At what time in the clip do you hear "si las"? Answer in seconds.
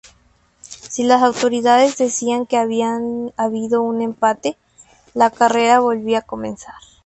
0.61-1.21